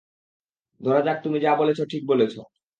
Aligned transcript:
ধরা 0.81 1.01
যাক 1.01 1.17
তুমি 1.23 1.37
যা 1.39 1.51
বলছো 1.55 1.83
ঠিক 1.91 2.03
বলছো। 2.07 2.41